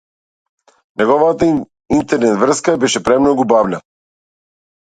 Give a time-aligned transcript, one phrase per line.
[1.01, 1.49] Неговата
[1.99, 3.81] интернет-врска беше премногу бавна.